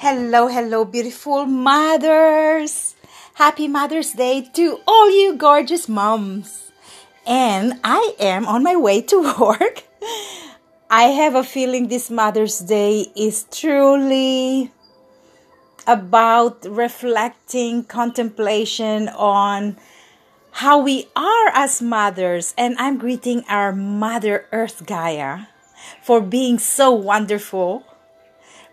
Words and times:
Hello, 0.00 0.46
hello, 0.46 0.84
beautiful 0.84 1.44
mothers. 1.44 2.94
Happy 3.34 3.66
Mother's 3.66 4.12
Day 4.12 4.48
to 4.54 4.78
all 4.86 5.10
you 5.10 5.34
gorgeous 5.34 5.88
moms. 5.88 6.70
And 7.26 7.80
I 7.82 8.14
am 8.20 8.46
on 8.46 8.62
my 8.62 8.76
way 8.76 9.00
to 9.00 9.34
work. 9.40 9.82
I 10.88 11.10
have 11.18 11.34
a 11.34 11.42
feeling 11.42 11.88
this 11.88 12.10
Mother's 12.10 12.60
Day 12.60 13.06
is 13.16 13.46
truly 13.50 14.70
about 15.84 16.64
reflecting 16.64 17.82
contemplation 17.82 19.08
on 19.08 19.78
how 20.62 20.78
we 20.78 21.08
are 21.16 21.48
as 21.54 21.82
mothers. 21.82 22.54
And 22.56 22.76
I'm 22.78 22.98
greeting 22.98 23.42
our 23.48 23.72
Mother 23.72 24.46
Earth 24.52 24.86
Gaia 24.86 25.48
for 26.04 26.20
being 26.20 26.60
so 26.60 26.92
wonderful 26.92 27.87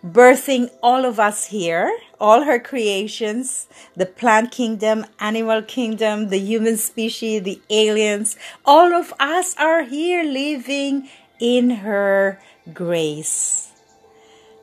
birthing 0.05 0.69
all 0.83 1.03
of 1.03 1.19
us 1.19 1.47
here, 1.47 1.91
all 2.19 2.43
her 2.43 2.59
creations, 2.59 3.67
the 3.95 4.05
plant 4.05 4.51
kingdom, 4.51 5.05
animal 5.19 5.63
kingdom, 5.63 6.29
the 6.29 6.37
human 6.37 6.77
species, 6.77 7.41
the 7.41 7.59
aliens, 7.69 8.37
all 8.63 8.93
of 8.93 9.13
us 9.19 9.55
are 9.57 9.83
here 9.83 10.23
living 10.23 11.09
in 11.39 11.69
her 11.81 12.39
grace. 12.73 13.71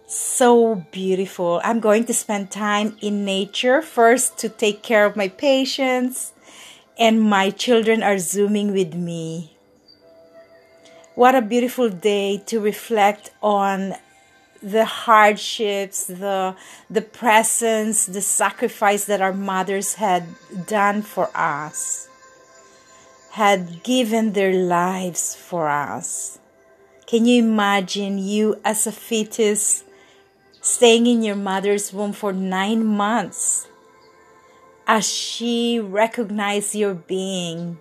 So 0.06 0.84
beautiful. 0.92 1.60
I'm 1.64 1.80
going 1.80 2.04
to 2.04 2.14
spend 2.14 2.50
time 2.50 2.96
in 3.00 3.24
nature 3.24 3.82
first 3.82 4.38
to 4.38 4.48
take 4.48 4.82
care 4.82 5.06
of 5.06 5.16
my 5.16 5.28
patients, 5.28 6.32
and 6.98 7.20
my 7.20 7.50
children 7.50 8.02
are 8.02 8.18
zooming 8.18 8.72
with 8.72 8.94
me. 8.94 9.56
What 11.14 11.34
a 11.34 11.42
beautiful 11.42 11.88
day 11.88 12.42
to 12.46 12.60
reflect 12.60 13.32
on 13.42 13.96
the 14.62 14.84
hardships, 14.84 16.04
the 16.04 16.54
the 16.88 17.02
presence, 17.02 18.06
the 18.06 18.22
sacrifice 18.22 19.04
that 19.06 19.20
our 19.20 19.32
mothers 19.32 19.94
had 19.94 20.24
done 20.66 21.02
for 21.02 21.30
us, 21.36 22.08
had 23.32 23.82
given 23.82 24.32
their 24.32 24.52
lives 24.52 25.34
for 25.34 25.68
us. 25.68 26.38
Can 27.06 27.26
you 27.26 27.42
imagine 27.42 28.18
you 28.18 28.60
as 28.64 28.86
a 28.86 28.92
fetus 28.92 29.84
staying 30.60 31.06
in 31.06 31.22
your 31.22 31.36
mother's 31.36 31.92
womb 31.92 32.12
for 32.12 32.32
nine 32.32 32.86
months 32.86 33.66
as 34.86 35.06
she 35.06 35.80
recognized 35.80 36.74
your 36.74 36.94
being? 36.94 37.78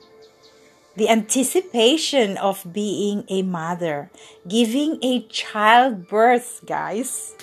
The 0.96 1.10
anticipation 1.10 2.38
of 2.38 2.66
being 2.72 3.24
a 3.30 3.42
mother, 3.42 4.12
giving 4.48 5.00
a 5.02 5.26
child 5.28 6.08
birth, 6.08 6.62
guys. 6.66 7.36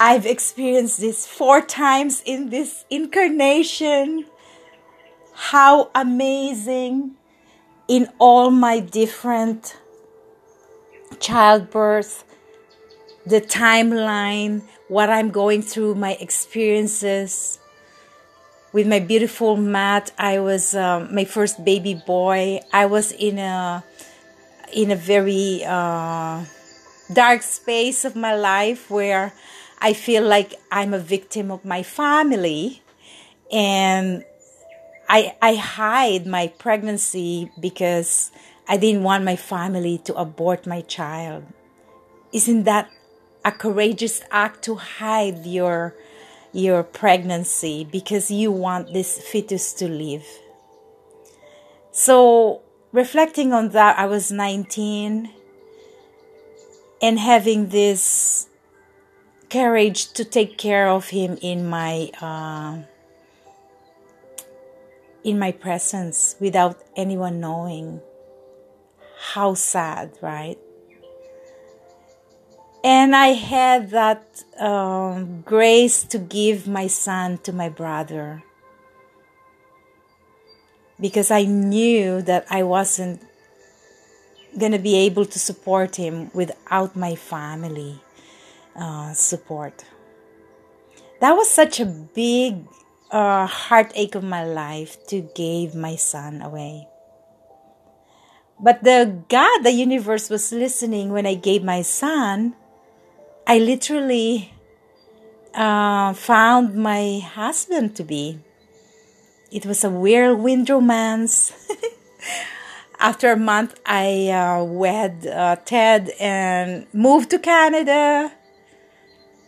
I've 0.00 0.26
experienced 0.26 1.00
this 1.00 1.26
four 1.26 1.60
times 1.60 2.22
in 2.24 2.50
this 2.50 2.84
incarnation. 2.90 4.26
How 5.34 5.90
amazing 5.94 7.16
in 7.88 8.08
all 8.18 8.50
my 8.50 8.80
different 8.80 9.76
childbirth, 11.20 12.24
the 13.26 13.40
timeline, 13.40 14.62
what 14.88 15.10
I'm 15.10 15.30
going 15.30 15.62
through, 15.62 15.94
my 15.94 16.12
experiences 16.14 17.58
with 18.72 18.86
my 18.86 18.98
beautiful 18.98 19.56
Matt. 19.56 20.12
I 20.18 20.40
was 20.40 20.74
um, 20.74 21.14
my 21.14 21.24
first 21.24 21.64
baby 21.64 21.94
boy. 21.94 22.60
I 22.72 22.86
was 22.86 23.12
in 23.12 23.38
a 23.38 23.84
in 24.72 24.90
a 24.90 24.96
very 24.96 25.62
uh, 25.64 26.44
dark 27.12 27.42
space 27.42 28.04
of 28.04 28.16
my 28.16 28.34
life 28.34 28.90
where 28.90 29.32
I 29.78 29.92
feel 29.92 30.24
like 30.24 30.54
I'm 30.70 30.94
a 30.94 30.98
victim 30.98 31.50
of 31.50 31.64
my 31.64 31.82
family, 31.82 32.82
and 33.52 34.24
I 35.08 35.36
I 35.42 35.54
hide 35.54 36.26
my 36.26 36.48
pregnancy 36.48 37.50
because 37.60 38.32
I 38.68 38.76
didn't 38.76 39.02
want 39.02 39.24
my 39.24 39.36
family 39.36 39.98
to 40.04 40.14
abort 40.14 40.66
my 40.66 40.80
child. 40.80 41.44
Isn't 42.32 42.64
that 42.64 42.88
a 43.44 43.52
courageous 43.52 44.22
act 44.30 44.62
to 44.64 44.76
hide 44.76 45.44
your 45.44 45.94
your 46.52 46.82
pregnancy 46.82 47.86
because 47.90 48.30
you 48.30 48.52
want 48.52 48.92
this 48.92 49.18
fetus 49.18 49.72
to 49.74 49.88
live. 49.88 50.26
So, 51.90 52.62
reflecting 52.92 53.52
on 53.52 53.70
that, 53.70 53.98
I 53.98 54.06
was 54.06 54.30
19 54.30 55.30
and 57.02 57.18
having 57.18 57.68
this 57.68 58.48
courage 59.50 60.12
to 60.12 60.24
take 60.24 60.56
care 60.56 60.88
of 60.88 61.10
him 61.10 61.36
in 61.42 61.68
my 61.68 62.10
uh, 62.20 62.82
in 65.22 65.38
my 65.38 65.52
presence 65.52 66.36
without 66.40 66.80
anyone 66.96 67.38
knowing 67.38 68.00
how 69.34 69.52
sad 69.54 70.16
right 70.22 70.58
and 72.84 73.14
I 73.14 73.28
had 73.28 73.90
that 73.90 74.42
um, 74.58 75.42
grace 75.42 76.02
to 76.04 76.18
give 76.18 76.66
my 76.66 76.88
son 76.88 77.38
to 77.38 77.52
my 77.52 77.68
brother 77.68 78.42
because 81.00 81.30
I 81.30 81.44
knew 81.44 82.22
that 82.22 82.46
I 82.50 82.62
wasn't 82.62 83.22
going 84.58 84.72
to 84.72 84.78
be 84.78 84.96
able 84.96 85.24
to 85.26 85.38
support 85.38 85.96
him 85.96 86.30
without 86.34 86.94
my 86.96 87.14
family 87.14 88.00
uh, 88.76 89.12
support. 89.12 89.84
That 91.20 91.32
was 91.32 91.48
such 91.48 91.78
a 91.78 91.86
big 91.86 92.66
uh, 93.10 93.46
heartache 93.46 94.14
of 94.14 94.24
my 94.24 94.44
life 94.44 95.06
to 95.06 95.20
give 95.34 95.74
my 95.74 95.96
son 95.96 96.42
away. 96.42 96.88
But 98.60 98.82
the 98.84 99.22
God, 99.28 99.62
the 99.62 99.72
universe 99.72 100.30
was 100.30 100.52
listening 100.52 101.10
when 101.10 101.26
I 101.26 101.34
gave 101.34 101.62
my 101.64 101.82
son 101.82 102.54
I 103.46 103.58
literally 103.58 104.52
uh, 105.54 106.12
found 106.14 106.74
my 106.76 107.18
husband 107.18 107.96
to 107.96 108.04
be. 108.04 108.38
It 109.50 109.66
was 109.66 109.84
a 109.84 109.90
whirlwind 109.90 110.70
romance. 110.70 111.52
After 112.98 113.32
a 113.32 113.36
month, 113.36 113.80
I 113.84 114.28
uh, 114.28 114.64
wed 114.64 115.26
uh, 115.26 115.56
Ted 115.64 116.10
and 116.20 116.86
moved 116.92 117.30
to 117.30 117.38
Canada. 117.38 118.32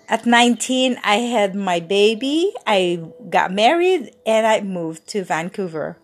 At 0.09 0.27
19, 0.27 0.99
I 1.03 1.17
had 1.17 1.55
my 1.55 1.81
baby. 1.81 2.53
I 2.67 3.01
got 3.31 3.53
married 3.53 4.15
and 4.27 4.47
I 4.47 4.61
moved 4.61 5.07
to 5.09 5.25
Vancouver. 5.25 5.97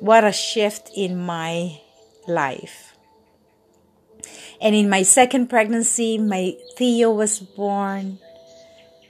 What 0.00 0.24
a 0.24 0.32
shift 0.32 0.90
in 0.94 1.18
my 1.18 1.80
life. 2.26 2.95
And 4.60 4.74
in 4.74 4.88
my 4.88 5.02
second 5.02 5.48
pregnancy, 5.48 6.18
my 6.18 6.56
Theo 6.76 7.10
was 7.10 7.40
born 7.40 8.18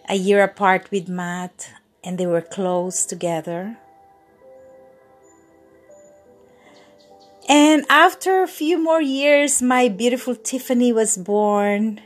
a 0.08 0.16
year 0.16 0.42
apart 0.42 0.90
with 0.90 1.08
Matt, 1.08 1.70
and 2.02 2.18
they 2.18 2.26
were 2.26 2.40
close 2.40 3.04
together. 3.04 3.78
And 7.48 7.84
after 7.88 8.42
a 8.42 8.48
few 8.48 8.82
more 8.82 9.00
years, 9.00 9.62
my 9.62 9.88
beautiful 9.88 10.34
Tiffany 10.34 10.92
was 10.92 11.16
born, 11.16 12.00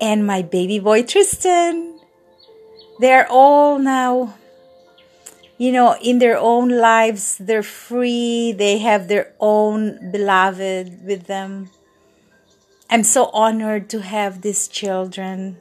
and 0.00 0.26
my 0.26 0.40
baby 0.40 0.78
boy 0.78 1.02
Tristan. 1.02 2.00
They're 2.98 3.26
all 3.30 3.78
now 3.78 4.36
you 5.60 5.72
know, 5.72 5.94
in 6.00 6.20
their 6.20 6.38
own 6.38 6.70
lives, 6.70 7.36
they're 7.36 7.62
free. 7.62 8.50
They 8.50 8.78
have 8.78 9.08
their 9.08 9.34
own 9.38 10.10
beloved 10.10 11.04
with 11.04 11.26
them. 11.26 11.68
I'm 12.88 13.04
so 13.04 13.26
honored 13.34 13.90
to 13.90 14.00
have 14.00 14.40
these 14.40 14.68
children, 14.68 15.58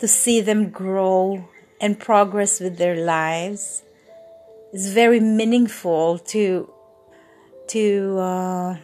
to 0.00 0.08
see 0.08 0.40
them 0.40 0.70
grow 0.70 1.48
and 1.80 1.96
progress 1.96 2.58
with 2.58 2.76
their 2.76 2.96
lives. 2.96 3.84
It's 4.72 4.88
very 4.88 5.20
meaningful 5.20 6.18
to 6.34 6.68
to 7.68 8.18
uh, 8.18 8.76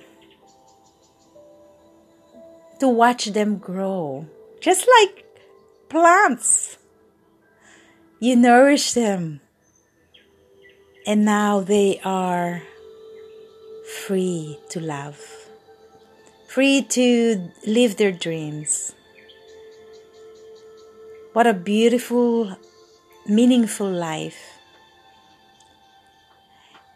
to 2.79 2.89
watch 2.89 3.25
them 3.35 3.59
grow, 3.59 4.27
just 4.61 4.87
like 5.01 5.27
plants. 5.89 6.79
You 8.21 8.37
nourish 8.37 8.93
them 8.93 9.41
and 11.07 11.25
now 11.25 11.61
they 11.61 12.01
are 12.05 12.63
free 14.05 14.59
to 14.71 14.81
love, 14.81 15.49
free 16.49 16.83
to 16.83 17.49
live 17.65 17.97
their 17.97 18.11
dreams. 18.11 18.93
What 21.33 21.47
a 21.47 21.55
beautiful, 21.55 22.57
meaningful 23.27 23.89
life. 23.89 24.59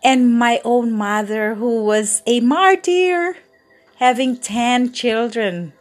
And 0.03 0.37
my 0.39 0.61
own 0.65 0.93
mother, 0.93 1.55
who 1.55 1.85
was 1.85 2.23
a 2.27 2.41
martyr, 2.41 3.37
having 3.97 4.37
10 4.39 4.93
children. 4.93 5.73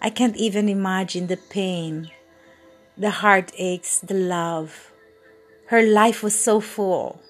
I 0.00 0.08
can't 0.08 0.36
even 0.36 0.68
imagine 0.68 1.26
the 1.26 1.36
pain, 1.36 2.10
the 2.96 3.10
heartaches, 3.10 4.00
the 4.00 4.14
love. 4.14 4.92
Her 5.66 5.82
life 5.82 6.22
was 6.22 6.38
so 6.38 6.60
full. 6.60 7.20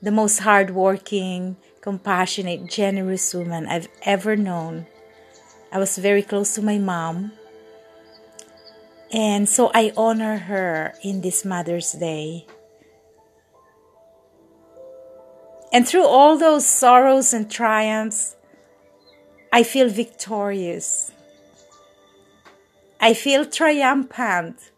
The 0.00 0.10
most 0.10 0.40
hardworking, 0.40 1.56
compassionate, 1.80 2.66
generous 2.66 3.34
woman 3.34 3.66
I've 3.66 3.88
ever 4.02 4.36
known. 4.36 4.86
I 5.72 5.78
was 5.78 5.98
very 5.98 6.22
close 6.22 6.54
to 6.54 6.62
my 6.62 6.78
mom. 6.78 7.32
And 9.12 9.48
so 9.48 9.70
I 9.74 9.92
honor 9.96 10.36
her 10.36 10.94
in 11.02 11.22
this 11.22 11.44
Mother's 11.44 11.92
Day. 11.92 12.46
And 15.72 15.86
through 15.86 16.06
all 16.06 16.38
those 16.38 16.66
sorrows 16.66 17.32
and 17.32 17.50
triumphs, 17.50 18.36
I 19.52 19.62
feel 19.62 19.88
victorious. 19.88 21.10
I 23.00 23.14
feel 23.14 23.44
triumphant. 23.44 24.70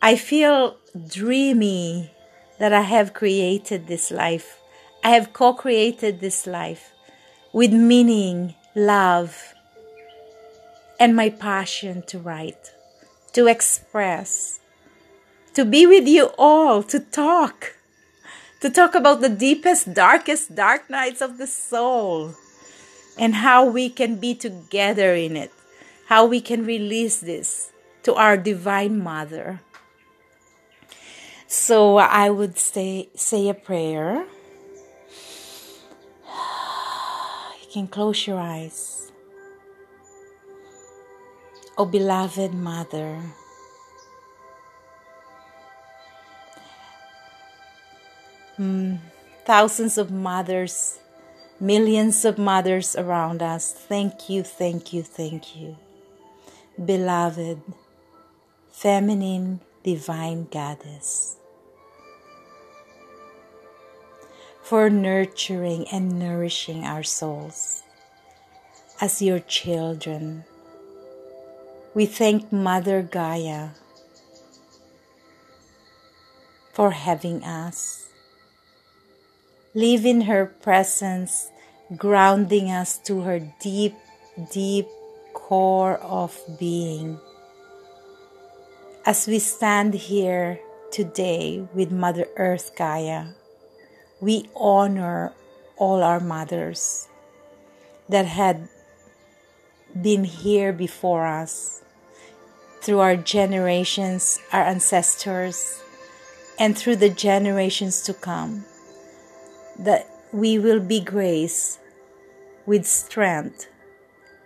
I 0.00 0.16
feel 0.16 0.76
dreamy 1.08 2.10
that 2.58 2.72
I 2.72 2.82
have 2.82 3.14
created 3.14 3.86
this 3.86 4.10
life. 4.10 4.60
I 5.04 5.10
have 5.10 5.32
co 5.32 5.52
created 5.52 6.20
this 6.20 6.46
life 6.46 6.92
with 7.52 7.72
meaning, 7.72 8.54
love, 8.74 9.54
and 10.98 11.14
my 11.14 11.30
passion 11.30 12.02
to 12.08 12.18
write, 12.18 12.72
to 13.32 13.46
express, 13.46 14.60
to 15.54 15.64
be 15.64 15.86
with 15.86 16.06
you 16.08 16.30
all, 16.38 16.82
to 16.84 17.00
talk 17.00 17.76
to 18.60 18.70
talk 18.70 18.94
about 18.94 19.20
the 19.20 19.28
deepest, 19.28 19.92
darkest, 19.92 20.54
dark 20.54 20.88
nights 20.88 21.20
of 21.20 21.38
the 21.38 21.46
soul 21.46 22.34
and 23.18 23.34
how 23.34 23.64
we 23.64 23.88
can 23.88 24.16
be 24.16 24.34
together 24.34 25.14
in 25.14 25.36
it, 25.36 25.52
how 26.08 26.26
we 26.26 26.40
can 26.40 26.64
release 26.64 27.20
this 27.20 27.70
to 28.02 28.14
our 28.14 28.36
Divine 28.36 28.98
Mother. 29.02 29.60
So 31.46 31.96
I 31.98 32.30
would 32.30 32.58
say, 32.58 33.08
say 33.14 33.48
a 33.48 33.54
prayer. 33.54 34.26
You 37.62 37.82
can 37.82 37.88
close 37.88 38.26
your 38.26 38.38
eyes. 38.38 39.12
Oh, 41.76 41.84
beloved 41.84 42.54
Mother. 42.54 43.20
Mm, 48.58 48.98
thousands 49.44 49.98
of 49.98 50.10
mothers, 50.10 50.98
millions 51.60 52.24
of 52.24 52.38
mothers 52.38 52.96
around 52.96 53.42
us. 53.42 53.70
Thank 53.72 54.30
you, 54.30 54.42
thank 54.42 54.94
you, 54.94 55.02
thank 55.02 55.54
you. 55.54 55.76
Beloved, 56.82 57.60
feminine, 58.72 59.60
divine 59.86 60.48
goddess, 60.50 61.36
for 64.64 64.90
nurturing 64.90 65.86
and 65.92 66.18
nourishing 66.18 66.84
our 66.84 67.04
souls 67.04 67.84
as 69.00 69.22
your 69.22 69.38
children. 69.38 70.42
We 71.94 72.04
thank 72.04 72.50
Mother 72.50 73.00
Gaia 73.00 73.70
for 76.72 76.90
having 76.90 77.44
us 77.44 78.08
live 79.72 80.04
in 80.04 80.22
her 80.22 80.46
presence, 80.46 81.48
grounding 81.96 82.72
us 82.72 82.98
to 83.06 83.20
her 83.20 83.38
deep, 83.60 83.94
deep 84.50 84.88
core 85.32 85.98
of 85.98 86.36
being. 86.58 87.20
As 89.06 89.28
we 89.28 89.38
stand 89.38 89.94
here 89.94 90.58
today 90.90 91.64
with 91.72 91.92
Mother 91.92 92.26
Earth 92.36 92.72
Gaia, 92.76 93.34
we 94.20 94.50
honor 94.56 95.32
all 95.76 96.02
our 96.02 96.18
mothers 96.18 97.06
that 98.08 98.26
had 98.26 98.68
been 100.02 100.24
here 100.24 100.72
before 100.72 101.24
us 101.24 101.84
through 102.80 102.98
our 102.98 103.14
generations, 103.14 104.40
our 104.52 104.64
ancestors, 104.64 105.80
and 106.58 106.76
through 106.76 106.96
the 106.96 107.08
generations 107.08 108.02
to 108.02 108.12
come 108.12 108.64
that 109.78 110.10
we 110.32 110.58
will 110.58 110.80
be 110.80 110.98
graced 110.98 111.78
with 112.66 112.84
strength, 112.84 113.68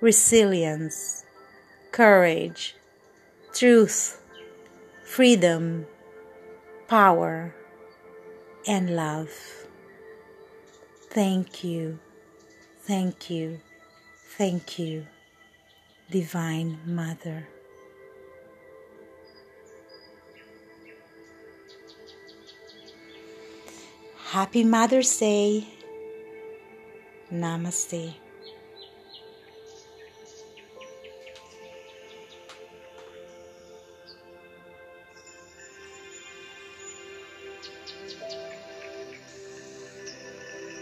resilience, 0.02 1.24
courage, 1.92 2.74
truth, 3.54 4.19
freedom, 5.10 5.84
power, 6.86 7.52
and 8.64 8.94
love. 8.94 9.28
Thank 11.10 11.64
you, 11.64 11.98
thank 12.82 13.28
you, 13.28 13.60
thank 14.38 14.78
you, 14.78 15.08
Divine 16.12 16.78
Mother. 16.86 17.48
Happy 24.30 24.62
Mother's 24.62 25.18
Day. 25.18 25.66
Namaste. 27.32 28.14